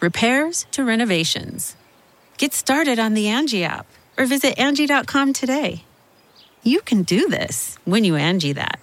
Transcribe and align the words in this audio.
repairs 0.00 0.66
to 0.72 0.84
renovations. 0.84 1.76
Get 2.38 2.52
started 2.52 2.98
on 2.98 3.14
the 3.14 3.28
Angie 3.28 3.64
app 3.64 3.86
or 4.18 4.26
visit 4.26 4.58
Angie.com 4.58 5.32
today. 5.32 5.84
You 6.62 6.80
can 6.80 7.02
do 7.02 7.28
this 7.28 7.78
when 7.84 8.04
you 8.04 8.16
Angie 8.16 8.52
that. 8.52 8.80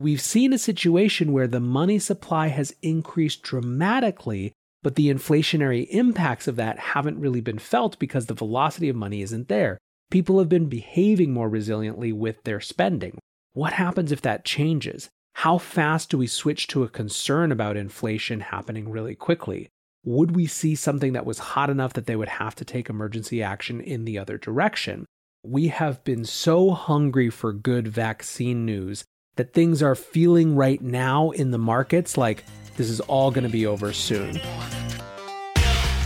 We've 0.00 0.20
seen 0.20 0.52
a 0.52 0.58
situation 0.58 1.32
where 1.32 1.46
the 1.46 1.60
money 1.60 2.00
supply 2.00 2.48
has 2.48 2.74
increased 2.82 3.42
dramatically, 3.42 4.52
but 4.82 4.96
the 4.96 5.08
inflationary 5.08 5.86
impacts 5.90 6.48
of 6.48 6.56
that 6.56 6.78
haven't 6.78 7.20
really 7.20 7.40
been 7.40 7.60
felt 7.60 7.98
because 8.00 8.26
the 8.26 8.34
velocity 8.34 8.88
of 8.88 8.96
money 8.96 9.22
isn't 9.22 9.48
there. 9.48 9.78
People 10.10 10.40
have 10.40 10.48
been 10.48 10.68
behaving 10.68 11.32
more 11.32 11.48
resiliently 11.48 12.12
with 12.12 12.42
their 12.42 12.60
spending. 12.60 13.18
What 13.52 13.74
happens 13.74 14.10
if 14.10 14.20
that 14.22 14.44
changes? 14.44 15.08
How 15.34 15.58
fast 15.58 16.10
do 16.10 16.18
we 16.18 16.28
switch 16.28 16.68
to 16.68 16.84
a 16.84 16.88
concern 16.88 17.50
about 17.50 17.76
inflation 17.76 18.40
happening 18.40 18.88
really 18.88 19.16
quickly? 19.16 19.68
Would 20.04 20.36
we 20.36 20.46
see 20.46 20.76
something 20.76 21.14
that 21.14 21.26
was 21.26 21.38
hot 21.38 21.68
enough 21.68 21.94
that 21.94 22.06
they 22.06 22.14
would 22.14 22.28
have 22.28 22.54
to 22.56 22.64
take 22.64 22.88
emergency 22.88 23.42
action 23.42 23.80
in 23.80 24.04
the 24.04 24.18
other 24.18 24.38
direction? 24.38 25.04
We 25.42 25.68
have 25.68 26.04
been 26.04 26.24
so 26.24 26.70
hungry 26.70 27.28
for 27.28 27.52
good 27.52 27.88
vaccine 27.88 28.64
news 28.64 29.04
that 29.34 29.52
things 29.52 29.82
are 29.82 29.96
feeling 29.96 30.54
right 30.54 30.80
now 30.80 31.30
in 31.30 31.50
the 31.50 31.58
markets 31.58 32.16
like 32.16 32.44
this 32.76 32.88
is 32.88 33.00
all 33.00 33.32
going 33.32 33.44
to 33.44 33.50
be 33.50 33.66
over 33.66 33.92
soon. 33.92 34.40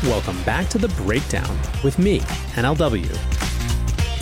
Welcome 0.05 0.43
back 0.45 0.69
to 0.71 0.79
The 0.79 0.89
Breakdown 1.03 1.59
with 1.85 1.99
me, 1.99 2.21
NLW. 2.55 3.05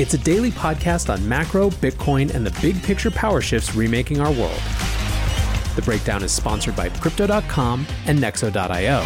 It's 0.01 0.15
a 0.15 0.19
daily 0.19 0.51
podcast 0.51 1.09
on 1.09 1.29
macro, 1.29 1.71
Bitcoin, 1.71 2.35
and 2.35 2.45
the 2.45 2.61
big 2.61 2.83
picture 2.83 3.13
power 3.13 3.41
shifts 3.41 3.77
remaking 3.77 4.21
our 4.21 4.33
world. 4.33 4.61
The 5.75 5.83
breakdown 5.83 6.23
is 6.23 6.33
sponsored 6.33 6.77
by 6.77 6.89
Crypto.com 6.89 7.87
and 8.07 8.19
Nexo.io 8.19 9.01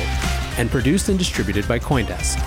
and 0.59 0.71
produced 0.71 1.09
and 1.09 1.19
distributed 1.19 1.67
by 1.67 1.79
Coindesk. 1.79 2.39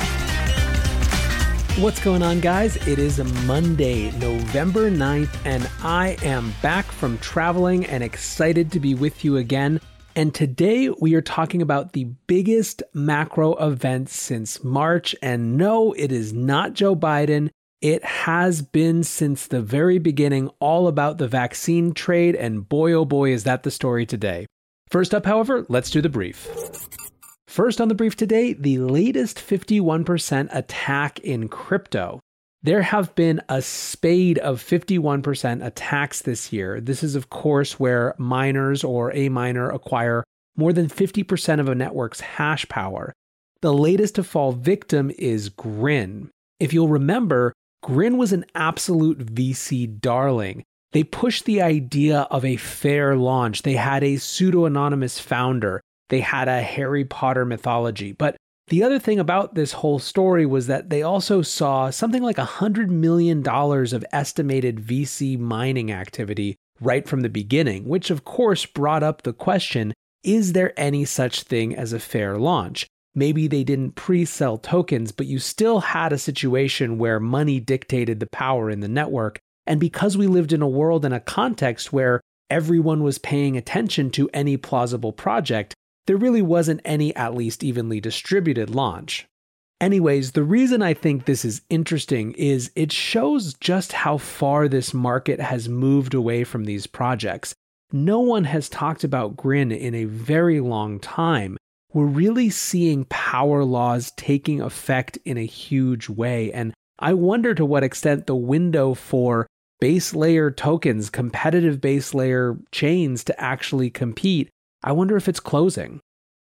What's 1.79 2.03
going 2.03 2.21
on, 2.21 2.41
guys? 2.41 2.75
It 2.87 2.99
is 2.99 3.17
Monday, 3.45 4.11
November 4.19 4.91
9th, 4.91 5.33
and 5.45 5.69
I 5.81 6.17
am 6.21 6.53
back 6.61 6.85
from 6.85 7.17
traveling 7.19 7.85
and 7.85 8.03
excited 8.03 8.71
to 8.73 8.79
be 8.79 8.93
with 8.93 9.23
you 9.23 9.37
again. 9.37 9.79
And 10.15 10.35
today 10.35 10.89
we 10.89 11.15
are 11.15 11.21
talking 11.21 11.61
about 11.61 11.93
the 11.93 12.03
biggest 12.27 12.83
macro 12.93 13.55
event 13.55 14.09
since 14.09 14.61
March. 14.61 15.15
And 15.21 15.57
no, 15.57 15.93
it 15.93 16.11
is 16.11 16.33
not 16.33 16.73
Joe 16.73 16.95
Biden. 16.95 17.49
It 17.81 18.05
has 18.05 18.61
been 18.61 19.03
since 19.03 19.47
the 19.47 19.59
very 19.59 19.97
beginning 19.97 20.49
all 20.59 20.87
about 20.87 21.17
the 21.17 21.27
vaccine 21.27 21.93
trade, 21.93 22.35
and 22.35 22.69
boy 22.69 22.93
oh 22.93 23.05
boy, 23.05 23.31
is 23.31 23.43
that 23.45 23.63
the 23.63 23.71
story 23.71 24.05
today. 24.05 24.45
First 24.91 25.15
up, 25.15 25.25
however, 25.25 25.65
let's 25.67 25.89
do 25.89 25.99
the 25.99 26.07
brief. 26.07 26.47
First 27.47 27.81
on 27.81 27.87
the 27.87 27.95
brief 27.95 28.15
today, 28.15 28.53
the 28.53 28.77
latest 28.77 29.39
51% 29.39 30.49
attack 30.51 31.19
in 31.21 31.47
crypto. 31.47 32.19
There 32.61 32.83
have 32.83 33.15
been 33.15 33.41
a 33.49 33.63
spade 33.63 34.37
of 34.37 34.61
51% 34.61 35.65
attacks 35.65 36.21
this 36.21 36.53
year. 36.53 36.79
This 36.79 37.01
is, 37.01 37.15
of 37.15 37.31
course, 37.31 37.79
where 37.79 38.13
miners 38.19 38.83
or 38.83 39.11
a 39.13 39.29
miner 39.29 39.71
acquire 39.71 40.23
more 40.55 40.71
than 40.71 40.87
50% 40.87 41.59
of 41.59 41.67
a 41.67 41.73
network's 41.73 42.19
hash 42.19 42.69
power. 42.69 43.11
The 43.61 43.73
latest 43.73 44.15
to 44.15 44.23
fall 44.23 44.51
victim 44.51 45.11
is 45.17 45.49
Grin. 45.49 46.29
If 46.59 46.73
you'll 46.73 46.87
remember, 46.87 47.53
Grin 47.81 48.17
was 48.17 48.31
an 48.31 48.45
absolute 48.53 49.19
VC 49.19 49.99
darling. 49.99 50.63
They 50.91 51.03
pushed 51.03 51.45
the 51.45 51.61
idea 51.61 52.21
of 52.29 52.45
a 52.45 52.57
fair 52.57 53.15
launch. 53.15 53.63
They 53.63 53.75
had 53.75 54.03
a 54.03 54.17
pseudo 54.17 54.65
anonymous 54.65 55.19
founder. 55.19 55.81
They 56.09 56.19
had 56.19 56.47
a 56.47 56.61
Harry 56.61 57.05
Potter 57.05 57.45
mythology. 57.45 58.11
But 58.11 58.35
the 58.67 58.83
other 58.83 58.99
thing 58.99 59.19
about 59.19 59.55
this 59.55 59.73
whole 59.73 59.99
story 59.99 60.45
was 60.45 60.67
that 60.67 60.89
they 60.89 61.01
also 61.01 61.41
saw 61.41 61.89
something 61.89 62.21
like 62.21 62.37
$100 62.37 62.89
million 62.89 63.45
of 63.47 64.05
estimated 64.11 64.77
VC 64.77 65.39
mining 65.39 65.91
activity 65.91 66.55
right 66.79 67.07
from 67.07 67.21
the 67.21 67.29
beginning, 67.29 67.87
which 67.87 68.09
of 68.09 68.23
course 68.25 68.65
brought 68.65 69.03
up 69.03 69.23
the 69.23 69.33
question 69.33 69.93
is 70.23 70.53
there 70.53 70.79
any 70.79 71.03
such 71.03 71.43
thing 71.43 71.75
as 71.75 71.93
a 71.93 71.99
fair 71.99 72.37
launch? 72.37 72.87
Maybe 73.15 73.47
they 73.47 73.63
didn't 73.63 73.95
pre 73.95 74.25
sell 74.25 74.57
tokens, 74.57 75.11
but 75.11 75.27
you 75.27 75.39
still 75.39 75.79
had 75.79 76.13
a 76.13 76.17
situation 76.17 76.97
where 76.97 77.19
money 77.19 77.59
dictated 77.59 78.19
the 78.19 78.27
power 78.27 78.69
in 78.69 78.79
the 78.79 78.87
network. 78.87 79.39
And 79.67 79.79
because 79.79 80.17
we 80.17 80.27
lived 80.27 80.53
in 80.53 80.61
a 80.61 80.67
world 80.67 81.05
and 81.05 81.13
a 81.13 81.19
context 81.19 81.93
where 81.93 82.21
everyone 82.49 83.03
was 83.03 83.17
paying 83.17 83.55
attention 83.55 84.09
to 84.11 84.29
any 84.33 84.57
plausible 84.57 85.13
project, 85.13 85.73
there 86.07 86.17
really 86.17 86.41
wasn't 86.41 86.81
any 86.83 87.15
at 87.15 87.35
least 87.35 87.63
evenly 87.63 87.99
distributed 87.99 88.69
launch. 88.69 89.25
Anyways, 89.79 90.33
the 90.33 90.43
reason 90.43 90.83
I 90.83 90.93
think 90.93 91.25
this 91.25 91.43
is 91.43 91.63
interesting 91.69 92.33
is 92.33 92.71
it 92.75 92.91
shows 92.91 93.55
just 93.55 93.93
how 93.93 94.17
far 94.17 94.67
this 94.67 94.93
market 94.93 95.39
has 95.39 95.67
moved 95.67 96.13
away 96.13 96.43
from 96.43 96.65
these 96.65 96.85
projects. 96.85 97.55
No 97.91 98.19
one 98.19 98.43
has 98.43 98.69
talked 98.69 99.03
about 99.03 99.35
Grin 99.35 99.71
in 99.71 99.95
a 99.95 100.05
very 100.05 100.59
long 100.59 100.99
time, 100.99 101.57
we're 101.93 102.05
really 102.05 102.49
seeing 102.49 103.05
power 103.05 103.63
laws 103.63 104.11
taking 104.17 104.61
effect 104.61 105.17
in 105.25 105.37
a 105.37 105.45
huge 105.45 106.09
way. 106.09 106.51
And 106.53 106.73
I 106.99 107.13
wonder 107.13 107.53
to 107.55 107.65
what 107.65 107.83
extent 107.83 108.27
the 108.27 108.35
window 108.35 108.93
for 108.93 109.47
base 109.79 110.13
layer 110.13 110.51
tokens, 110.51 111.09
competitive 111.09 111.81
base 111.81 112.13
layer 112.13 112.57
chains 112.71 113.23
to 113.25 113.41
actually 113.41 113.89
compete, 113.89 114.49
I 114.83 114.91
wonder 114.91 115.17
if 115.17 115.27
it's 115.27 115.39
closing. 115.39 115.99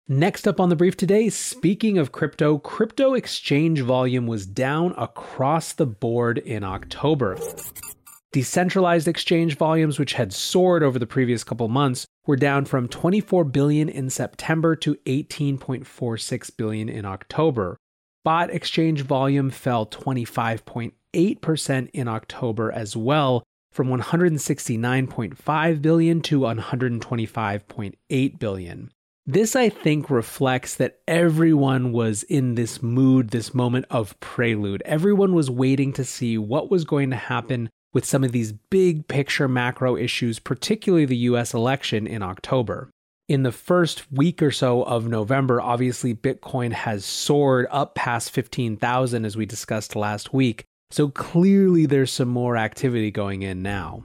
Next 0.09 0.47
up 0.47 0.61
on 0.61 0.69
the 0.69 0.77
brief 0.77 0.97
today, 0.97 1.29
speaking 1.31 1.99
of 1.99 2.12
crypto, 2.12 2.59
crypto 2.59 3.15
exchange 3.15 3.81
volume 3.81 4.27
was 4.27 4.47
down 4.47 4.95
across 4.97 5.73
the 5.73 5.87
board 5.87 6.39
in 6.39 6.62
October. 6.62 7.37
Decentralized 8.37 9.09
exchange 9.09 9.57
volumes, 9.57 9.99
which 9.99 10.13
had 10.13 10.31
soared 10.31 10.83
over 10.83 10.99
the 10.99 11.07
previous 11.07 11.43
couple 11.43 11.69
months, 11.69 12.07
were 12.27 12.37
down 12.37 12.67
from 12.67 12.87
24 12.87 13.45
billion 13.45 13.89
in 13.89 14.11
September 14.11 14.77
to 14.77 14.95
18.46 15.07 16.57
billion 16.59 16.91
in 16.91 17.07
October. 17.07 17.79
Spot 18.23 18.51
exchange 18.51 19.01
volume 19.01 19.49
fell 19.49 19.87
25.8% 19.87 21.91
in 21.94 22.09
October 22.09 22.71
as 22.71 22.94
well, 22.94 23.43
from 23.73 23.88
169.5 23.88 25.81
billion 25.81 26.21
to 26.21 26.41
125.8 26.41 28.39
billion. 28.39 28.91
This, 29.25 29.56
I 29.56 29.71
think, 29.71 30.11
reflects 30.11 30.75
that 30.75 30.99
everyone 31.09 31.91
was 31.91 32.23
in 32.23 32.55
this 32.55 32.82
mood, 32.82 33.31
this 33.31 33.55
moment 33.55 33.87
of 33.89 34.21
prelude. 34.21 34.82
Everyone 34.85 35.32
was 35.32 35.50
waiting 35.50 35.94
to 35.94 36.05
see 36.05 36.37
what 36.37 36.71
was 36.71 36.85
going 36.85 37.09
to 37.09 37.17
happen 37.17 37.71
with 37.96 38.04
some 38.04 38.22
of 38.22 38.31
these 38.31 38.52
big 38.52 39.08
picture 39.08 39.48
macro 39.48 39.96
issues, 39.96 40.38
particularly 40.38 41.06
the 41.06 41.16
US 41.16 41.54
election 41.54 42.06
in 42.06 42.22
October. 42.22 42.90
In 43.26 43.43
the 43.43 43.50
first 43.50 44.12
week 44.12 44.43
or 44.43 44.50
so 44.50 44.82
of 44.82 45.08
November, 45.08 45.62
obviously 45.62 46.14
Bitcoin 46.14 46.75
has 46.75 47.06
soared 47.06 47.66
up 47.70 47.94
past 47.94 48.32
15,000 48.32 49.25
as 49.25 49.34
we 49.34 49.46
discussed 49.46 49.96
last 49.96 50.34
week. 50.34 50.62
So 50.90 51.08
clearly 51.08 51.87
there's 51.87 52.12
some 52.12 52.28
more 52.28 52.58
activity 52.58 53.10
going 53.10 53.40
in 53.40 53.62
now. 53.62 54.04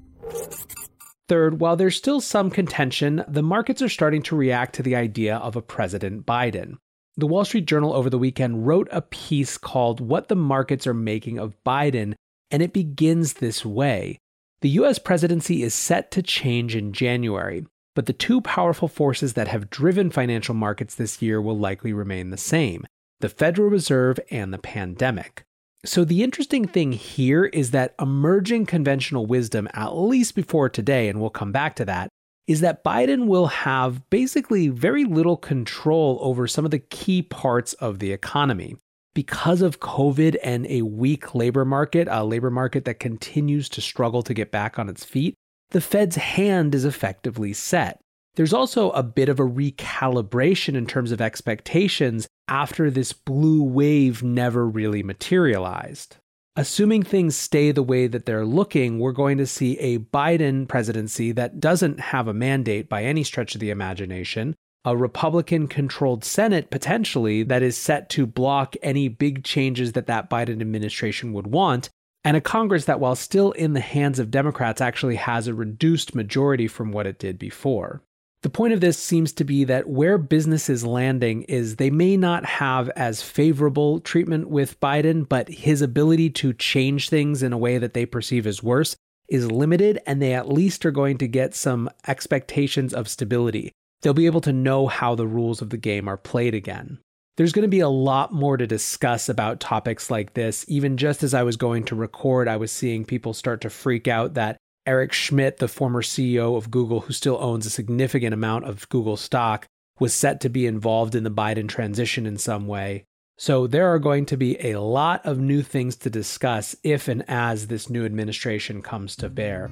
Third, 1.27 1.59
while 1.59 1.75
there's 1.75 1.97
still 1.97 2.21
some 2.21 2.49
contention, 2.49 3.25
the 3.27 3.43
markets 3.43 3.81
are 3.81 3.89
starting 3.89 4.21
to 4.21 4.37
react 4.37 4.73
to 4.75 4.83
the 4.83 4.95
idea 4.95 5.35
of 5.35 5.57
a 5.57 5.61
President 5.61 6.25
Biden. 6.25 6.77
The 7.17 7.27
Wall 7.27 7.43
Street 7.43 7.65
Journal 7.65 7.93
over 7.93 8.09
the 8.09 8.17
weekend 8.17 8.65
wrote 8.65 8.87
a 8.89 9.01
piece 9.01 9.57
called 9.57 9.99
What 9.99 10.29
the 10.29 10.37
Markets 10.37 10.87
Are 10.87 10.93
Making 10.93 11.39
of 11.39 11.61
Biden, 11.65 12.13
and 12.51 12.61
it 12.61 12.73
begins 12.73 13.33
this 13.33 13.65
way. 13.65 14.17
The 14.61 14.69
US 14.69 14.99
presidency 14.99 15.63
is 15.63 15.73
set 15.73 16.11
to 16.11 16.21
change 16.21 16.75
in 16.75 16.93
January, 16.93 17.65
but 17.95 18.05
the 18.05 18.13
two 18.13 18.41
powerful 18.41 18.87
forces 18.87 19.33
that 19.33 19.47
have 19.47 19.69
driven 19.69 20.11
financial 20.11 20.53
markets 20.53 20.95
this 20.95 21.21
year 21.21 21.41
will 21.41 21.57
likely 21.57 21.93
remain 21.93 22.29
the 22.29 22.37
same 22.37 22.85
the 23.21 23.29
Federal 23.29 23.69
Reserve 23.69 24.19
and 24.31 24.51
the 24.51 24.57
pandemic. 24.57 25.43
So, 25.85 26.03
the 26.03 26.23
interesting 26.23 26.67
thing 26.67 26.91
here 26.91 27.45
is 27.45 27.71
that 27.71 27.95
emerging 27.99 28.65
conventional 28.67 29.25
wisdom, 29.25 29.67
at 29.73 29.95
least 29.95 30.35
before 30.35 30.69
today, 30.69 31.07
and 31.07 31.19
we'll 31.19 31.31
come 31.31 31.51
back 31.51 31.75
to 31.77 31.85
that, 31.85 32.09
is 32.47 32.61
that 32.61 32.83
Biden 32.83 33.27
will 33.27 33.47
have 33.47 34.07
basically 34.09 34.67
very 34.67 35.05
little 35.05 35.37
control 35.37 36.19
over 36.21 36.47
some 36.47 36.65
of 36.65 36.71
the 36.71 36.79
key 36.79 37.21
parts 37.21 37.73
of 37.73 37.99
the 37.99 38.11
economy. 38.11 38.75
Because 39.13 39.61
of 39.61 39.81
COVID 39.81 40.37
and 40.41 40.65
a 40.67 40.83
weak 40.83 41.35
labor 41.35 41.65
market, 41.65 42.07
a 42.09 42.23
labor 42.23 42.49
market 42.49 42.85
that 42.85 42.99
continues 42.99 43.67
to 43.69 43.81
struggle 43.81 44.21
to 44.23 44.33
get 44.33 44.51
back 44.51 44.79
on 44.79 44.87
its 44.87 45.03
feet, 45.03 45.35
the 45.71 45.81
Fed's 45.81 46.15
hand 46.15 46.73
is 46.73 46.85
effectively 46.85 47.51
set. 47.51 47.99
There's 48.35 48.53
also 48.53 48.91
a 48.91 49.03
bit 49.03 49.27
of 49.27 49.39
a 49.39 49.43
recalibration 49.43 50.75
in 50.75 50.85
terms 50.85 51.11
of 51.11 51.19
expectations 51.19 52.27
after 52.47 52.89
this 52.89 53.11
blue 53.11 53.61
wave 53.61 54.23
never 54.23 54.65
really 54.65 55.03
materialized. 55.03 56.15
Assuming 56.55 57.03
things 57.03 57.35
stay 57.35 57.71
the 57.71 57.83
way 57.83 58.07
that 58.07 58.25
they're 58.25 58.45
looking, 58.45 58.99
we're 58.99 59.11
going 59.11 59.37
to 59.37 59.45
see 59.45 59.77
a 59.79 59.99
Biden 59.99 60.67
presidency 60.67 61.33
that 61.33 61.59
doesn't 61.59 61.99
have 61.99 62.29
a 62.29 62.33
mandate 62.33 62.87
by 62.87 63.03
any 63.03 63.23
stretch 63.23 63.55
of 63.55 63.61
the 63.61 63.69
imagination, 63.69 64.55
a 64.83 64.97
Republican 64.97 65.67
controlled 65.67 66.25
Senate 66.25 66.71
potentially 66.71 67.43
that 67.43 67.61
is 67.61 67.77
set 67.77 68.09
to 68.09 68.25
block 68.25 68.75
any 68.81 69.07
big 69.07 69.43
changes 69.43 69.91
that 69.91 70.07
that 70.07 70.29
Biden 70.29 70.61
administration 70.61 71.33
would 71.33 71.47
want, 71.47 71.89
and 72.23 72.37
a 72.37 72.41
Congress 72.41 72.85
that, 72.85 72.99
while 72.99 73.15
still 73.15 73.51
in 73.51 73.73
the 73.73 73.79
hands 73.79 74.19
of 74.19 74.31
Democrats, 74.31 74.81
actually 74.81 75.15
has 75.15 75.47
a 75.47 75.53
reduced 75.53 76.15
majority 76.15 76.67
from 76.67 76.91
what 76.91 77.07
it 77.07 77.19
did 77.19 77.37
before. 77.37 78.01
The 78.43 78.49
point 78.49 78.73
of 78.73 78.81
this 78.81 78.97
seems 78.97 79.33
to 79.33 79.43
be 79.43 79.65
that 79.65 79.87
where 79.87 80.17
business 80.17 80.67
is 80.67 80.83
landing 80.83 81.43
is 81.43 81.75
they 81.75 81.91
may 81.91 82.17
not 82.17 82.43
have 82.43 82.89
as 82.89 83.21
favorable 83.21 83.99
treatment 83.99 84.49
with 84.49 84.79
Biden, 84.79 85.29
but 85.29 85.47
his 85.47 85.83
ability 85.83 86.31
to 86.31 86.53
change 86.53 87.09
things 87.09 87.43
in 87.43 87.53
a 87.53 87.57
way 87.57 87.77
that 87.77 87.93
they 87.93 88.07
perceive 88.07 88.47
as 88.47 88.63
worse 88.63 88.95
is 89.29 89.51
limited, 89.51 89.99
and 90.07 90.19
they 90.19 90.33
at 90.33 90.51
least 90.51 90.85
are 90.87 90.91
going 90.91 91.19
to 91.19 91.27
get 91.27 91.53
some 91.53 91.87
expectations 92.07 92.95
of 92.95 93.07
stability. 93.07 93.71
They'll 94.01 94.13
be 94.13 94.25
able 94.25 94.41
to 94.41 94.53
know 94.53 94.87
how 94.87 95.15
the 95.15 95.27
rules 95.27 95.61
of 95.61 95.69
the 95.69 95.77
game 95.77 96.07
are 96.07 96.17
played 96.17 96.55
again. 96.55 96.99
There's 97.37 97.53
going 97.53 97.63
to 97.63 97.69
be 97.69 97.79
a 97.79 97.89
lot 97.89 98.33
more 98.33 98.57
to 98.57 98.67
discuss 98.67 99.29
about 99.29 99.59
topics 99.59 100.11
like 100.11 100.33
this. 100.33 100.65
Even 100.67 100.97
just 100.97 101.23
as 101.23 101.33
I 101.33 101.43
was 101.43 101.55
going 101.55 101.85
to 101.85 101.95
record, 101.95 102.47
I 102.47 102.57
was 102.57 102.71
seeing 102.71 103.05
people 103.05 103.33
start 103.33 103.61
to 103.61 103.69
freak 103.69 104.07
out 104.07 104.33
that 104.33 104.57
Eric 104.85 105.13
Schmidt, 105.13 105.57
the 105.57 105.67
former 105.67 106.01
CEO 106.01 106.57
of 106.57 106.71
Google, 106.71 107.01
who 107.01 107.13
still 107.13 107.37
owns 107.39 107.65
a 107.65 107.69
significant 107.69 108.33
amount 108.33 108.65
of 108.65 108.89
Google 108.89 109.17
stock, 109.17 109.67
was 109.99 110.13
set 110.13 110.41
to 110.41 110.49
be 110.49 110.65
involved 110.65 111.15
in 111.15 111.23
the 111.23 111.31
Biden 111.31 111.69
transition 111.69 112.25
in 112.25 112.37
some 112.37 112.67
way. 112.67 113.05
So 113.37 113.65
there 113.65 113.87
are 113.87 113.99
going 113.99 114.25
to 114.27 114.37
be 114.37 114.59
a 114.59 114.79
lot 114.79 115.25
of 115.25 115.39
new 115.39 115.61
things 115.61 115.95
to 115.97 116.09
discuss 116.09 116.75
if 116.83 117.07
and 117.07 117.23
as 117.27 117.67
this 117.67 117.89
new 117.89 118.05
administration 118.05 118.81
comes 118.81 119.15
to 119.17 119.29
bear. 119.29 119.71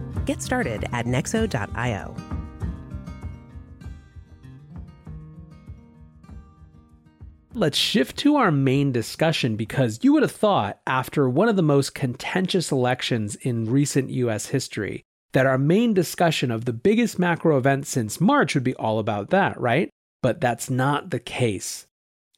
Get 0.25 0.41
started 0.41 0.85
at 0.91 1.05
Nexo.io. 1.05 2.15
Let's 7.53 7.77
shift 7.77 8.17
to 8.19 8.37
our 8.37 8.49
main 8.49 8.93
discussion 8.93 9.57
because 9.57 9.99
you 10.03 10.13
would 10.13 10.23
have 10.23 10.31
thought, 10.31 10.79
after 10.87 11.29
one 11.29 11.49
of 11.49 11.57
the 11.57 11.61
most 11.61 11.93
contentious 11.93 12.71
elections 12.71 13.35
in 13.35 13.69
recent 13.69 14.09
US 14.09 14.47
history, 14.47 15.03
that 15.33 15.45
our 15.45 15.57
main 15.57 15.93
discussion 15.93 16.49
of 16.49 16.63
the 16.63 16.71
biggest 16.71 17.19
macro 17.19 17.57
event 17.57 17.87
since 17.87 18.21
March 18.21 18.55
would 18.55 18.63
be 18.63 18.75
all 18.75 18.99
about 18.99 19.31
that, 19.31 19.59
right? 19.59 19.89
But 20.21 20.39
that's 20.39 20.69
not 20.69 21.09
the 21.09 21.19
case. 21.19 21.87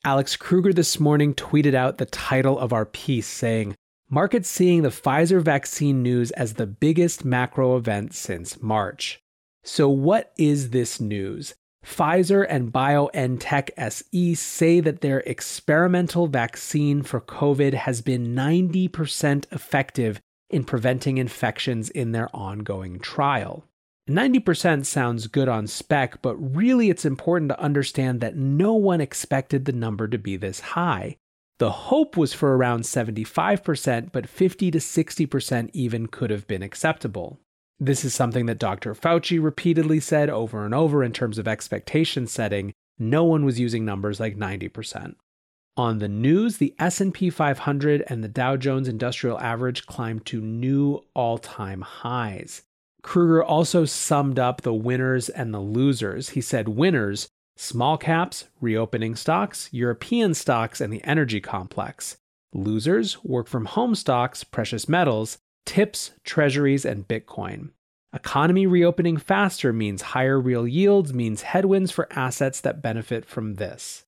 Alex 0.03 0.35
Kruger 0.35 0.73
this 0.73 0.99
morning 0.99 1.33
tweeted 1.33 1.75
out 1.75 1.99
the 1.99 2.05
title 2.05 2.57
of 2.57 2.73
our 2.73 2.85
piece 2.85 3.27
saying, 3.27 3.75
Markets 4.13 4.47
seeing 4.47 4.83
the 4.83 4.89
Pfizer 4.89 5.41
vaccine 5.41 6.03
news 6.03 6.29
as 6.29 6.53
the 6.53 6.67
biggest 6.67 7.25
macro 7.25 7.75
event 7.75 8.13
since 8.13 8.61
March. 8.61 9.19
So, 9.63 9.89
what 9.89 10.31
is 10.37 10.69
this 10.69 11.01
news? 11.01 11.55
Pfizer 11.83 12.45
and 12.47 12.71
BioNTech 12.71 13.71
SE 13.75 14.35
say 14.35 14.79
that 14.81 15.01
their 15.01 15.21
experimental 15.21 16.27
vaccine 16.27 17.01
for 17.01 17.21
COVID 17.21 17.73
has 17.73 18.01
been 18.01 18.35
90% 18.35 19.51
effective 19.51 20.21
in 20.51 20.63
preventing 20.63 21.17
infections 21.17 21.89
in 21.89 22.11
their 22.11 22.29
ongoing 22.35 22.99
trial. 22.99 23.65
90% 24.07 24.85
sounds 24.85 25.25
good 25.25 25.49
on 25.49 25.65
spec, 25.65 26.21
but 26.21 26.35
really 26.35 26.91
it's 26.91 27.03
important 27.03 27.49
to 27.49 27.59
understand 27.59 28.21
that 28.21 28.35
no 28.35 28.75
one 28.75 29.01
expected 29.01 29.65
the 29.65 29.71
number 29.71 30.07
to 30.07 30.19
be 30.19 30.37
this 30.37 30.59
high. 30.59 31.17
The 31.63 31.71
hope 31.71 32.17
was 32.17 32.33
for 32.33 32.57
around 32.57 32.81
75%, 32.81 34.11
but 34.11 34.27
50 34.27 34.69
to 34.69 34.79
60% 34.79 35.69
even 35.71 36.07
could 36.07 36.29
have 36.29 36.45
been 36.45 36.61
acceptable. 36.61 37.39
This 37.79 38.03
is 38.03 38.13
something 38.13 38.47
that 38.47 38.59
Dr. 38.59 38.93
Fauci 38.93 39.41
repeatedly 39.41 40.01
said 40.01 40.29
over 40.29 40.65
and 40.65 40.75
over 40.75 41.05
in 41.05 41.13
terms 41.13 41.37
of 41.37 41.47
expectation 41.47 42.27
setting. 42.27 42.73
No 42.99 43.23
one 43.23 43.45
was 43.45 43.61
using 43.61 43.85
numbers 43.85 44.19
like 44.19 44.35
90%. 44.35 45.15
On 45.77 45.99
the 45.99 46.09
news, 46.09 46.57
the 46.57 46.75
S&P 46.79 47.29
500 47.29 48.03
and 48.07 48.21
the 48.21 48.27
Dow 48.27 48.57
Jones 48.57 48.89
Industrial 48.89 49.39
Average 49.39 49.85
climbed 49.85 50.25
to 50.25 50.41
new 50.41 50.99
all-time 51.15 51.79
highs. 51.79 52.63
Kruger 53.03 53.41
also 53.41 53.85
summed 53.85 54.37
up 54.37 54.63
the 54.63 54.73
winners 54.73 55.29
and 55.29 55.53
the 55.53 55.61
losers. 55.61 56.31
He 56.31 56.41
said 56.41 56.67
winners, 56.67 57.29
small 57.55 57.97
caps, 57.97 58.45
reopening 58.61 59.15
stocks, 59.15 59.69
European 59.71 60.33
stocks, 60.33 60.81
and 60.81 60.91
the 60.91 61.03
energy 61.03 61.39
complex. 61.39 62.17
Losers, 62.53 63.23
work 63.23 63.47
from 63.47 63.65
home 63.65 63.95
stocks, 63.95 64.43
precious 64.43 64.87
metals, 64.87 65.37
tips, 65.65 66.11
treasuries, 66.23 66.85
and 66.85 67.07
Bitcoin. 67.07 67.69
Economy 68.13 68.67
reopening 68.67 69.17
faster 69.17 69.73
means 69.73 70.01
higher 70.01 70.39
real 70.39 70.67
yields, 70.67 71.13
means 71.13 71.41
headwinds 71.41 71.91
for 71.91 72.07
assets 72.11 72.61
that 72.61 72.81
benefit 72.81 73.25
from 73.25 73.55
this. 73.55 74.05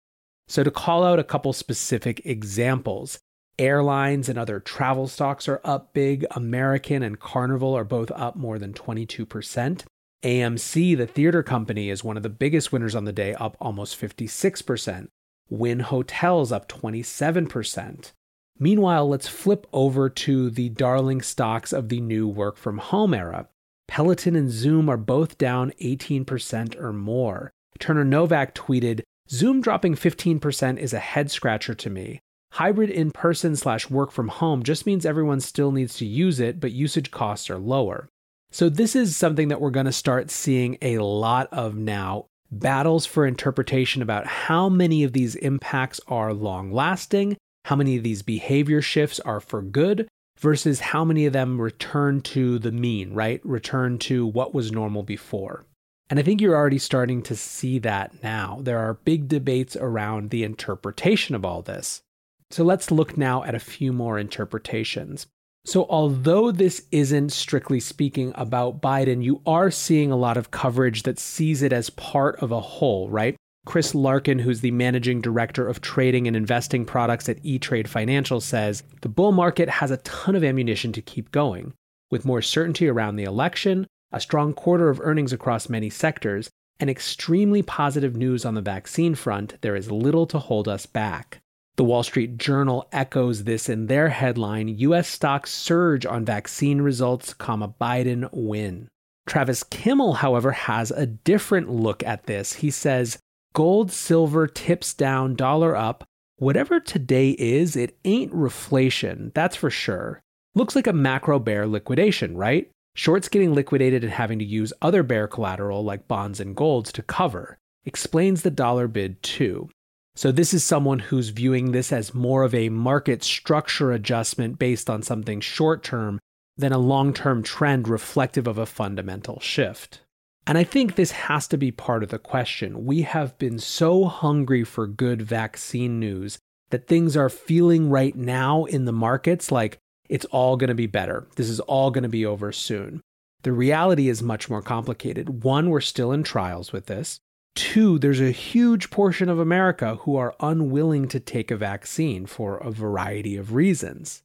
So, 0.47 0.63
to 0.63 0.69
call 0.69 1.03
out 1.03 1.17
a 1.17 1.23
couple 1.23 1.53
specific 1.53 2.21
examples, 2.23 3.19
airlines 3.57 4.29
and 4.29 4.37
other 4.37 4.59
travel 4.59 5.07
stocks 5.07 5.47
are 5.47 5.61
up 5.63 5.93
big. 5.93 6.23
American 6.31 7.01
and 7.01 7.19
Carnival 7.19 7.75
are 7.75 7.83
both 7.83 8.11
up 8.11 8.35
more 8.35 8.59
than 8.59 8.73
22%. 8.73 9.85
AMC, 10.25 10.97
the 10.97 11.05
theater 11.05 11.43
company, 11.43 11.91
is 11.91 12.03
one 12.03 12.17
of 12.17 12.23
the 12.23 12.29
biggest 12.29 12.71
winners 12.71 12.95
on 12.95 13.05
the 13.05 13.13
day, 13.13 13.35
up 13.35 13.55
almost 13.61 14.01
56%. 14.01 15.09
Wynn 15.49 15.81
Hotels 15.81 16.51
up 16.51 16.67
27%. 16.67 18.11
Meanwhile, 18.57 19.07
let's 19.07 19.27
flip 19.27 19.67
over 19.71 20.09
to 20.09 20.49
the 20.49 20.69
darling 20.69 21.21
stocks 21.21 21.71
of 21.71 21.89
the 21.89 22.01
new 22.01 22.27
work 22.27 22.57
from 22.57 22.79
home 22.79 23.13
era. 23.13 23.47
Peloton 23.87 24.35
and 24.35 24.49
Zoom 24.49 24.89
are 24.89 24.97
both 24.97 25.37
down 25.37 25.71
18% 25.79 26.75
or 26.81 26.91
more. 26.91 27.51
Turner 27.77 28.03
Novak 28.03 28.55
tweeted, 28.55 29.01
Zoom 29.29 29.61
dropping 29.61 29.93
15% 29.93 30.79
is 30.79 30.93
a 30.93 30.99
head 30.99 31.29
scratcher 31.29 31.75
to 31.75 31.89
me. 31.91 32.19
Hybrid 32.53 32.89
in 32.89 33.11
person 33.11 33.55
slash 33.55 33.91
work 33.91 34.11
from 34.11 34.29
home 34.29 34.63
just 34.63 34.87
means 34.87 35.05
everyone 35.05 35.41
still 35.41 35.71
needs 35.71 35.97
to 35.97 36.05
use 36.05 36.39
it, 36.39 36.59
but 36.59 36.71
usage 36.71 37.11
costs 37.11 37.47
are 37.51 37.59
lower. 37.59 38.09
So, 38.55 38.69
this 38.69 38.95
is 38.95 39.17
something 39.17 39.49
that 39.49 39.59
we're 39.59 39.69
going 39.69 39.85
to 39.85 39.91
start 39.91 40.31
seeing 40.31 40.77
a 40.81 40.99
lot 40.99 41.49
of 41.51 41.75
now 41.75 42.27
battles 42.49 43.05
for 43.05 43.27
interpretation 43.27 44.01
about 44.01 44.25
how 44.25 44.69
many 44.69 45.03
of 45.03 45.11
these 45.11 45.35
impacts 45.35 45.99
are 46.07 46.33
long 46.33 46.71
lasting, 46.71 47.35
how 47.65 47.75
many 47.75 47.97
of 47.97 48.03
these 48.03 48.21
behavior 48.21 48.81
shifts 48.81 49.19
are 49.19 49.41
for 49.41 49.61
good, 49.61 50.07
versus 50.39 50.79
how 50.79 51.03
many 51.03 51.25
of 51.25 51.33
them 51.33 51.59
return 51.59 52.21
to 52.21 52.57
the 52.57 52.71
mean, 52.71 53.13
right? 53.13 53.41
Return 53.43 53.97
to 53.97 54.25
what 54.25 54.53
was 54.53 54.71
normal 54.71 55.03
before. 55.03 55.65
And 56.09 56.17
I 56.17 56.23
think 56.23 56.39
you're 56.39 56.55
already 56.55 56.79
starting 56.79 57.21
to 57.23 57.35
see 57.35 57.77
that 57.79 58.23
now. 58.23 58.59
There 58.61 58.79
are 58.79 58.93
big 58.93 59.27
debates 59.27 59.75
around 59.75 60.29
the 60.29 60.45
interpretation 60.45 61.35
of 61.35 61.43
all 61.43 61.61
this. 61.61 62.03
So 62.51 62.63
let's 62.63 62.89
look 62.89 63.17
now 63.17 63.43
at 63.43 63.53
a 63.53 63.59
few 63.59 63.91
more 63.91 64.17
interpretations. 64.17 65.27
So, 65.65 65.87
although 65.89 66.51
this 66.51 66.83
isn't 66.91 67.31
strictly 67.31 67.79
speaking 67.79 68.33
about 68.35 68.81
Biden, 68.81 69.23
you 69.23 69.41
are 69.47 69.71
seeing 69.71 70.11
a 70.11 70.15
lot 70.15 70.37
of 70.37 70.51
coverage 70.51 71.03
that 71.03 71.17
sees 71.17 71.63
it 71.63 71.73
as 71.73 71.89
part 71.89 72.37
of 72.37 72.51
a 72.51 72.61
whole, 72.61 73.09
right? 73.09 73.35
Chris 73.65 73.95
Larkin, 73.95 74.37
who's 74.37 74.61
the 74.61 74.69
managing 74.69 75.21
director 75.21 75.67
of 75.67 75.81
trading 75.81 76.27
and 76.27 76.35
investing 76.35 76.85
products 76.85 77.27
at 77.27 77.43
E 77.43 77.57
Trade 77.57 77.89
Financial, 77.89 78.39
says 78.39 78.83
the 79.01 79.09
bull 79.09 79.31
market 79.31 79.67
has 79.67 79.89
a 79.89 79.97
ton 79.97 80.35
of 80.35 80.43
ammunition 80.43 80.91
to 80.93 81.01
keep 81.01 81.31
going. 81.31 81.73
With 82.11 82.25
more 82.25 82.43
certainty 82.43 82.87
around 82.87 83.15
the 83.15 83.23
election, 83.23 83.87
a 84.11 84.19
strong 84.19 84.53
quarter 84.53 84.89
of 84.89 85.01
earnings 85.01 85.33
across 85.33 85.67
many 85.67 85.89
sectors, 85.89 86.47
and 86.79 86.91
extremely 86.91 87.63
positive 87.63 88.15
news 88.15 88.45
on 88.45 88.53
the 88.53 88.61
vaccine 88.61 89.15
front, 89.15 89.59
there 89.61 89.75
is 89.75 89.89
little 89.89 90.27
to 90.27 90.37
hold 90.37 90.67
us 90.67 90.85
back. 90.85 91.39
The 91.77 91.83
Wall 91.83 92.03
Street 92.03 92.37
Journal 92.37 92.87
echoes 92.93 93.43
this 93.43 93.67
in 93.67 93.87
their 93.87 94.07
headline 94.07 94.69
US 94.69 95.09
stocks 95.09 95.51
surge 95.51 96.05
on 96.05 96.23
vaccine 96.23 96.81
results, 96.81 97.33
comma, 97.33 97.73
Biden 97.81 98.29
win. 98.31 98.87
Travis 99.27 99.63
Kimmel, 99.63 100.13
however, 100.13 100.51
has 100.51 100.91
a 100.91 101.05
different 101.05 101.69
look 101.69 102.01
at 102.03 102.27
this. 102.27 102.53
He 102.53 102.71
says, 102.71 103.17
Gold, 103.53 103.91
silver, 103.91 104.47
tips 104.47 104.93
down, 104.93 105.35
dollar 105.35 105.75
up. 105.75 106.05
Whatever 106.37 106.79
today 106.79 107.31
is, 107.31 107.75
it 107.75 107.97
ain't 108.05 108.33
reflation, 108.33 109.33
that's 109.33 109.55
for 109.55 109.69
sure. 109.69 110.21
Looks 110.53 110.75
like 110.75 110.87
a 110.87 110.93
macro 110.93 111.39
bear 111.39 111.67
liquidation, 111.67 112.37
right? 112.37 112.69
Shorts 112.95 113.27
getting 113.27 113.53
liquidated 113.53 114.03
and 114.03 114.13
having 114.13 114.39
to 114.39 114.45
use 114.45 114.71
other 114.81 115.03
bear 115.03 115.27
collateral 115.27 115.83
like 115.83 116.07
bonds 116.07 116.39
and 116.39 116.55
golds 116.55 116.93
to 116.93 117.01
cover. 117.01 117.57
Explains 117.83 118.41
the 118.43 118.51
dollar 118.51 118.87
bid 118.87 119.21
too. 119.21 119.69
So, 120.17 120.31
this 120.31 120.53
is 120.53 120.63
someone 120.63 120.99
who's 120.99 121.29
viewing 121.29 121.71
this 121.71 121.91
as 121.91 122.13
more 122.13 122.43
of 122.43 122.55
a 122.55 122.69
market 122.69 123.21
structure 123.23 123.91
adjustment 123.91 124.57
based 124.57 124.89
on 124.89 125.03
something 125.03 125.41
short 125.41 125.83
term 125.83 126.19
than 126.57 126.71
a 126.71 126.77
long 126.77 127.13
term 127.13 127.43
trend 127.43 127.87
reflective 127.87 128.47
of 128.47 128.57
a 128.57 128.65
fundamental 128.65 129.39
shift. 129.41 130.01
And 130.47 130.57
I 130.57 130.63
think 130.63 130.95
this 130.95 131.11
has 131.11 131.47
to 131.49 131.57
be 131.57 131.71
part 131.71 132.03
of 132.03 132.09
the 132.09 132.19
question. 132.19 132.85
We 132.85 133.01
have 133.01 133.37
been 133.37 133.59
so 133.59 134.05
hungry 134.05 134.63
for 134.63 134.87
good 134.87 135.21
vaccine 135.21 135.99
news 135.99 136.37
that 136.69 136.87
things 136.87 137.17
are 137.17 137.29
feeling 137.29 137.89
right 137.89 138.15
now 138.15 138.65
in 138.65 138.85
the 138.85 138.91
markets 138.91 139.51
like 139.51 139.79
it's 140.07 140.25
all 140.25 140.55
going 140.55 140.67
to 140.69 140.75
be 140.75 140.87
better. 140.87 141.27
This 141.35 141.49
is 141.49 141.59
all 141.61 141.91
going 141.91 142.03
to 142.03 142.09
be 142.09 142.25
over 142.25 142.51
soon. 142.51 143.01
The 143.41 143.51
reality 143.51 144.07
is 144.07 144.23
much 144.23 144.49
more 144.49 144.61
complicated. 144.61 145.43
One, 145.43 145.69
we're 145.69 145.81
still 145.81 146.11
in 146.11 146.23
trials 146.23 146.71
with 146.71 146.85
this. 146.85 147.19
Two, 147.55 147.97
there's 147.97 148.19
a 148.19 148.31
huge 148.31 148.89
portion 148.89 149.29
of 149.29 149.39
America 149.39 149.95
who 150.01 150.17
are 150.17 150.35
unwilling 150.41 151.07
to 151.07 151.19
take 151.19 151.51
a 151.51 151.57
vaccine 151.57 152.25
for 152.25 152.57
a 152.57 152.69
variety 152.69 153.37
of 153.37 153.53
reasons. 153.53 154.23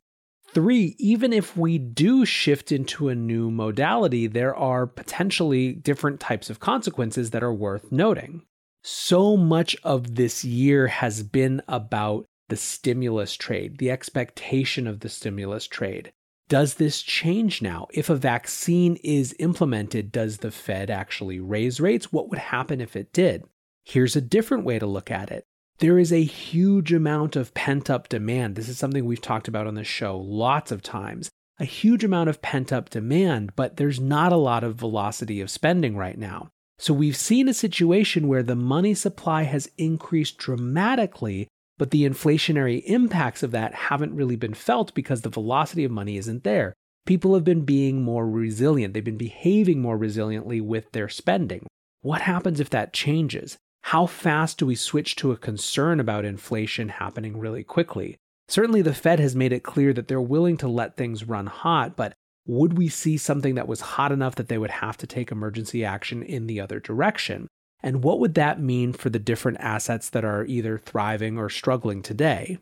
Three, 0.52 0.96
even 0.98 1.32
if 1.32 1.56
we 1.56 1.78
do 1.78 2.26
shift 2.26 2.72
into 2.72 3.08
a 3.08 3.14
new 3.14 3.52
modality, 3.52 4.26
there 4.26 4.54
are 4.54 4.84
potentially 4.84 5.72
different 5.72 6.18
types 6.18 6.50
of 6.50 6.58
consequences 6.58 7.30
that 7.30 7.44
are 7.44 7.54
worth 7.54 7.92
noting. 7.92 8.42
So 8.82 9.36
much 9.36 9.76
of 9.84 10.16
this 10.16 10.44
year 10.44 10.88
has 10.88 11.22
been 11.22 11.62
about 11.68 12.26
the 12.48 12.56
stimulus 12.56 13.34
trade, 13.34 13.78
the 13.78 13.92
expectation 13.92 14.88
of 14.88 15.00
the 15.00 15.08
stimulus 15.08 15.68
trade. 15.68 16.12
Does 16.50 16.74
this 16.74 17.00
change 17.00 17.62
now? 17.62 17.86
If 17.92 18.10
a 18.10 18.16
vaccine 18.16 18.96
is 19.04 19.36
implemented, 19.38 20.10
does 20.10 20.38
the 20.38 20.50
Fed 20.50 20.90
actually 20.90 21.38
raise 21.38 21.78
rates? 21.78 22.12
What 22.12 22.28
would 22.28 22.40
happen 22.40 22.80
if 22.80 22.96
it 22.96 23.12
did? 23.12 23.44
Here's 23.84 24.16
a 24.16 24.20
different 24.20 24.64
way 24.64 24.80
to 24.80 24.86
look 24.86 25.12
at 25.12 25.30
it. 25.30 25.44
There 25.78 25.96
is 25.96 26.12
a 26.12 26.24
huge 26.24 26.92
amount 26.92 27.36
of 27.36 27.54
pent 27.54 27.88
up 27.88 28.08
demand. 28.08 28.56
This 28.56 28.68
is 28.68 28.78
something 28.78 29.04
we've 29.04 29.22
talked 29.22 29.46
about 29.46 29.68
on 29.68 29.76
the 29.76 29.84
show 29.84 30.18
lots 30.18 30.72
of 30.72 30.82
times. 30.82 31.30
A 31.60 31.64
huge 31.64 32.02
amount 32.02 32.28
of 32.28 32.42
pent 32.42 32.72
up 32.72 32.90
demand, 32.90 33.52
but 33.54 33.76
there's 33.76 34.00
not 34.00 34.32
a 34.32 34.36
lot 34.36 34.64
of 34.64 34.74
velocity 34.74 35.40
of 35.40 35.52
spending 35.52 35.96
right 35.96 36.18
now. 36.18 36.48
So 36.80 36.92
we've 36.92 37.16
seen 37.16 37.48
a 37.48 37.54
situation 37.54 38.26
where 38.26 38.42
the 38.42 38.56
money 38.56 38.94
supply 38.94 39.44
has 39.44 39.70
increased 39.78 40.36
dramatically, 40.36 41.46
but 41.80 41.92
the 41.92 42.06
inflationary 42.06 42.82
impacts 42.84 43.42
of 43.42 43.52
that 43.52 43.72
haven't 43.72 44.14
really 44.14 44.36
been 44.36 44.52
felt 44.52 44.92
because 44.92 45.22
the 45.22 45.30
velocity 45.30 45.82
of 45.82 45.90
money 45.90 46.18
isn't 46.18 46.44
there. 46.44 46.74
People 47.06 47.32
have 47.32 47.42
been 47.42 47.64
being 47.64 48.02
more 48.02 48.28
resilient, 48.28 48.92
they've 48.92 49.02
been 49.02 49.16
behaving 49.16 49.80
more 49.80 49.98
resiliently 49.98 50.60
with 50.60 50.92
their 50.92 51.08
spending. 51.08 51.66
What 52.02 52.20
happens 52.20 52.60
if 52.60 52.68
that 52.68 52.92
changes? 52.92 53.56
How 53.80 54.04
fast 54.04 54.58
do 54.58 54.66
we 54.66 54.74
switch 54.74 55.16
to 55.16 55.32
a 55.32 55.38
concern 55.38 56.00
about 56.00 56.26
inflation 56.26 56.90
happening 56.90 57.38
really 57.38 57.64
quickly? 57.64 58.18
Certainly, 58.46 58.82
the 58.82 58.92
Fed 58.92 59.18
has 59.18 59.34
made 59.34 59.54
it 59.54 59.62
clear 59.62 59.94
that 59.94 60.06
they're 60.06 60.20
willing 60.20 60.58
to 60.58 60.68
let 60.68 60.98
things 60.98 61.24
run 61.24 61.46
hot, 61.46 61.96
but 61.96 62.12
would 62.46 62.76
we 62.76 62.90
see 62.90 63.16
something 63.16 63.54
that 63.54 63.68
was 63.68 63.80
hot 63.80 64.12
enough 64.12 64.34
that 64.34 64.48
they 64.48 64.58
would 64.58 64.70
have 64.70 64.98
to 64.98 65.06
take 65.06 65.32
emergency 65.32 65.82
action 65.82 66.22
in 66.22 66.46
the 66.46 66.60
other 66.60 66.78
direction? 66.78 67.48
And 67.82 68.04
what 68.04 68.20
would 68.20 68.34
that 68.34 68.60
mean 68.60 68.92
for 68.92 69.10
the 69.10 69.18
different 69.18 69.58
assets 69.60 70.10
that 70.10 70.24
are 70.24 70.44
either 70.44 70.78
thriving 70.78 71.38
or 71.38 71.48
struggling 71.48 72.02
today? 72.02 72.58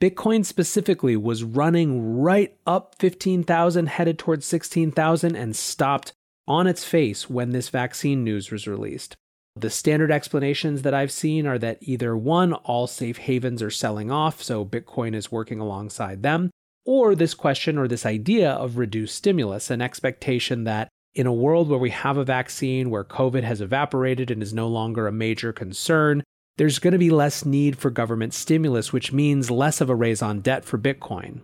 Bitcoin 0.00 0.44
specifically 0.44 1.16
was 1.16 1.44
running 1.44 2.20
right 2.20 2.56
up 2.66 2.96
15,000, 2.98 3.86
headed 3.86 4.18
towards 4.18 4.46
16,000, 4.46 5.36
and 5.36 5.54
stopped 5.54 6.12
on 6.48 6.66
its 6.66 6.84
face 6.84 7.30
when 7.30 7.50
this 7.50 7.68
vaccine 7.68 8.24
news 8.24 8.50
was 8.50 8.66
released. 8.66 9.14
The 9.54 9.70
standard 9.70 10.10
explanations 10.10 10.82
that 10.82 10.94
I've 10.94 11.12
seen 11.12 11.46
are 11.46 11.58
that 11.58 11.78
either 11.82 12.16
one, 12.16 12.52
all 12.54 12.86
safe 12.86 13.18
havens 13.18 13.62
are 13.62 13.70
selling 13.70 14.10
off, 14.10 14.42
so 14.42 14.64
Bitcoin 14.64 15.14
is 15.14 15.30
working 15.30 15.60
alongside 15.60 16.22
them, 16.22 16.50
or 16.84 17.14
this 17.14 17.34
question 17.34 17.78
or 17.78 17.86
this 17.86 18.06
idea 18.06 18.50
of 18.50 18.78
reduced 18.78 19.14
stimulus, 19.14 19.70
an 19.70 19.82
expectation 19.82 20.64
that 20.64 20.88
in 21.14 21.26
a 21.26 21.32
world 21.32 21.68
where 21.68 21.78
we 21.78 21.90
have 21.90 22.16
a 22.16 22.24
vaccine, 22.24 22.90
where 22.90 23.04
COVID 23.04 23.42
has 23.42 23.60
evaporated 23.60 24.30
and 24.30 24.42
is 24.42 24.54
no 24.54 24.68
longer 24.68 25.06
a 25.06 25.12
major 25.12 25.52
concern, 25.52 26.22
there's 26.56 26.78
going 26.78 26.92
to 26.92 26.98
be 26.98 27.10
less 27.10 27.44
need 27.44 27.78
for 27.78 27.90
government 27.90 28.34
stimulus, 28.34 28.92
which 28.92 29.12
means 29.12 29.50
less 29.50 29.80
of 29.80 29.90
a 29.90 29.94
raison 29.94 30.40
d'être 30.40 30.64
for 30.64 30.78
Bitcoin. 30.78 31.40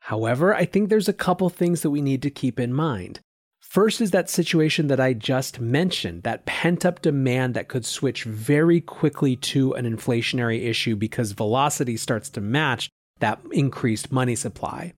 However, 0.00 0.54
I 0.54 0.64
think 0.64 0.88
there's 0.88 1.08
a 1.08 1.12
couple 1.12 1.48
things 1.48 1.82
that 1.82 1.90
we 1.90 2.02
need 2.02 2.22
to 2.22 2.30
keep 2.30 2.58
in 2.58 2.72
mind. 2.72 3.20
First 3.60 4.00
is 4.00 4.10
that 4.10 4.28
situation 4.28 4.88
that 4.88 5.00
I 5.00 5.14
just 5.14 5.60
mentioned, 5.60 6.24
that 6.24 6.44
pent 6.44 6.84
up 6.84 7.00
demand 7.00 7.54
that 7.54 7.68
could 7.68 7.86
switch 7.86 8.24
very 8.24 8.80
quickly 8.80 9.36
to 9.36 9.72
an 9.74 9.86
inflationary 9.86 10.66
issue 10.66 10.96
because 10.96 11.32
velocity 11.32 11.96
starts 11.96 12.28
to 12.30 12.40
match 12.40 12.90
that 13.20 13.40
increased 13.52 14.12
money 14.12 14.34
supply. 14.34 14.92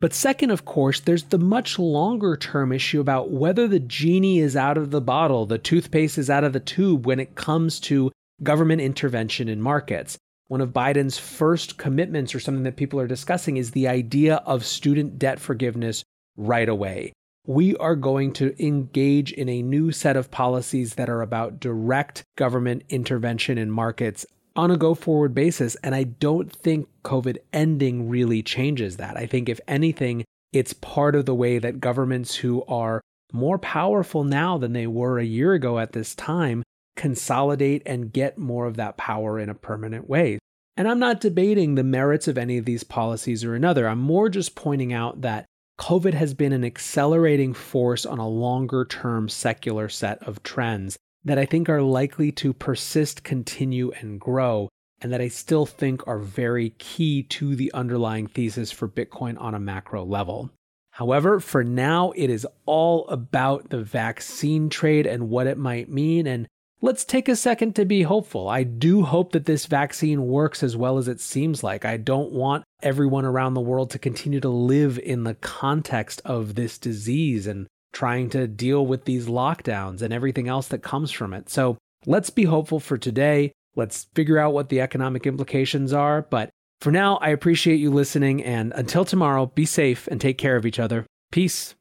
But 0.00 0.14
second, 0.14 0.52
of 0.52 0.64
course, 0.64 1.00
there's 1.00 1.24
the 1.24 1.38
much 1.38 1.78
longer 1.78 2.36
term 2.36 2.72
issue 2.72 3.00
about 3.00 3.30
whether 3.30 3.66
the 3.66 3.80
genie 3.80 4.38
is 4.38 4.54
out 4.54 4.78
of 4.78 4.92
the 4.92 5.00
bottle, 5.00 5.44
the 5.44 5.58
toothpaste 5.58 6.18
is 6.18 6.30
out 6.30 6.44
of 6.44 6.52
the 6.52 6.60
tube 6.60 7.04
when 7.04 7.18
it 7.18 7.34
comes 7.34 7.80
to 7.80 8.12
government 8.42 8.80
intervention 8.80 9.48
in 9.48 9.60
markets. 9.60 10.16
One 10.46 10.60
of 10.60 10.72
Biden's 10.72 11.18
first 11.18 11.78
commitments, 11.78 12.32
or 12.34 12.40
something 12.40 12.62
that 12.62 12.76
people 12.76 13.00
are 13.00 13.08
discussing, 13.08 13.56
is 13.56 13.72
the 13.72 13.88
idea 13.88 14.36
of 14.46 14.64
student 14.64 15.18
debt 15.18 15.40
forgiveness 15.40 16.04
right 16.36 16.68
away. 16.68 17.12
We 17.44 17.76
are 17.76 17.96
going 17.96 18.32
to 18.34 18.54
engage 18.64 19.32
in 19.32 19.48
a 19.48 19.62
new 19.62 19.90
set 19.90 20.16
of 20.16 20.30
policies 20.30 20.94
that 20.94 21.10
are 21.10 21.22
about 21.22 21.58
direct 21.60 22.22
government 22.36 22.84
intervention 22.88 23.58
in 23.58 23.70
markets 23.70 24.24
on 24.58 24.72
a 24.72 24.76
go 24.76 24.92
forward 24.92 25.34
basis. 25.34 25.76
And 25.76 25.94
I 25.94 26.02
don't 26.02 26.52
think 26.52 26.88
COVID 27.04 27.38
ending 27.52 28.08
really 28.08 28.42
changes 28.42 28.96
that. 28.96 29.16
I 29.16 29.24
think, 29.24 29.48
if 29.48 29.60
anything, 29.68 30.24
it's 30.52 30.72
part 30.72 31.14
of 31.14 31.26
the 31.26 31.34
way 31.34 31.58
that 31.58 31.80
governments 31.80 32.34
who 32.34 32.64
are 32.64 33.00
more 33.32 33.58
powerful 33.58 34.24
now 34.24 34.58
than 34.58 34.72
they 34.72 34.88
were 34.88 35.18
a 35.18 35.24
year 35.24 35.52
ago 35.52 35.78
at 35.78 35.92
this 35.92 36.14
time 36.14 36.64
consolidate 36.96 37.82
and 37.86 38.12
get 38.12 38.36
more 38.36 38.66
of 38.66 38.76
that 38.76 38.96
power 38.96 39.38
in 39.38 39.48
a 39.48 39.54
permanent 39.54 40.08
way. 40.08 40.40
And 40.76 40.88
I'm 40.88 40.98
not 40.98 41.20
debating 41.20 41.74
the 41.76 41.84
merits 41.84 42.26
of 42.26 42.36
any 42.36 42.58
of 42.58 42.64
these 42.64 42.82
policies 42.82 43.44
or 43.44 43.54
another. 43.54 43.86
I'm 43.86 44.00
more 44.00 44.28
just 44.28 44.56
pointing 44.56 44.92
out 44.92 45.20
that 45.20 45.46
COVID 45.78 46.14
has 46.14 46.34
been 46.34 46.52
an 46.52 46.64
accelerating 46.64 47.54
force 47.54 48.04
on 48.04 48.18
a 48.18 48.26
longer 48.26 48.84
term 48.84 49.28
secular 49.28 49.88
set 49.88 50.20
of 50.24 50.42
trends 50.42 50.96
that 51.24 51.38
I 51.38 51.44
think 51.44 51.68
are 51.68 51.82
likely 51.82 52.32
to 52.32 52.52
persist, 52.52 53.24
continue, 53.24 53.90
and 54.00 54.20
grow. 54.20 54.68
and 55.00 55.12
that 55.12 55.20
I 55.20 55.28
still 55.28 55.66
think 55.66 56.06
are 56.06 56.18
very 56.18 56.70
key 56.70 57.22
to 57.24 57.54
the 57.54 57.72
underlying 57.72 58.26
thesis 58.26 58.72
for 58.72 58.88
Bitcoin 58.88 59.40
on 59.40 59.54
a 59.54 59.60
macro 59.60 60.04
level. 60.04 60.50
However, 60.92 61.38
for 61.38 61.62
now, 61.62 62.10
it 62.16 62.28
is 62.28 62.46
all 62.66 63.06
about 63.08 63.70
the 63.70 63.82
vaccine 63.82 64.68
trade 64.68 65.06
and 65.06 65.30
what 65.30 65.46
it 65.46 65.56
might 65.56 65.88
mean. 65.88 66.26
And 66.26 66.48
let's 66.80 67.04
take 67.04 67.28
a 67.28 67.36
second 67.36 67.76
to 67.76 67.84
be 67.84 68.02
hopeful. 68.02 68.48
I 68.48 68.64
do 68.64 69.04
hope 69.04 69.30
that 69.32 69.46
this 69.46 69.66
vaccine 69.66 70.26
works 70.26 70.64
as 70.64 70.76
well 70.76 70.98
as 70.98 71.06
it 71.06 71.20
seems 71.20 71.62
like. 71.62 71.84
I 71.84 71.96
don't 71.96 72.32
want 72.32 72.64
everyone 72.82 73.24
around 73.24 73.54
the 73.54 73.60
world 73.60 73.90
to 73.90 73.98
continue 74.00 74.40
to 74.40 74.48
live 74.48 74.98
in 74.98 75.22
the 75.22 75.34
context 75.34 76.20
of 76.24 76.56
this 76.56 76.78
disease 76.78 77.46
and 77.46 77.68
trying 77.92 78.30
to 78.30 78.46
deal 78.46 78.86
with 78.86 79.04
these 79.04 79.26
lockdowns 79.26 80.02
and 80.02 80.12
everything 80.12 80.48
else 80.48 80.68
that 80.68 80.82
comes 80.82 81.10
from 81.10 81.32
it. 81.32 81.48
So 81.50 81.78
let's 82.06 82.30
be 82.30 82.44
hopeful 82.44 82.80
for 82.80 82.96
today. 82.96 83.52
Let's 83.74 84.06
figure 84.14 84.38
out 84.38 84.52
what 84.52 84.68
the 84.68 84.80
economic 84.80 85.26
implications 85.26 85.92
are. 85.92 86.22
But 86.22 86.50
for 86.80 86.92
now, 86.92 87.16
I 87.16 87.30
appreciate 87.30 87.80
you 87.80 87.90
listening. 87.90 88.44
And 88.44 88.72
until 88.74 89.04
tomorrow, 89.04 89.46
be 89.46 89.64
safe 89.64 90.06
and 90.06 90.20
take 90.20 90.38
care 90.38 90.56
of 90.56 90.64
each 90.64 90.78
other. 90.78 91.06
Peace. 91.32 91.74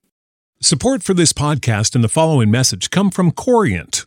Support 0.60 1.04
for 1.04 1.14
this 1.14 1.34
podcast 1.34 1.94
and 1.94 2.04
the 2.04 2.10
following 2.10 2.50
message 2.50 2.90
come 2.90 3.12
from 3.12 3.32
Corient. 3.32 4.07